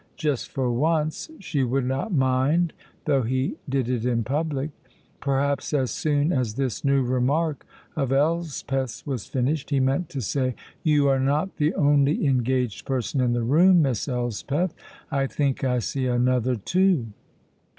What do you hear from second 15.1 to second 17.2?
I think I see another two!"